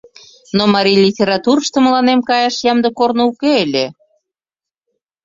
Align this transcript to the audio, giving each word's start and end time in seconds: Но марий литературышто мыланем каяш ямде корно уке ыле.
Но 0.57 0.63
марий 0.73 0.99
литературышто 1.05 1.77
мыланем 1.85 2.19
каяш 2.29 2.55
ямде 2.71 2.89
корно 2.97 3.23
уке 3.31 3.51
ыле. 3.65 3.85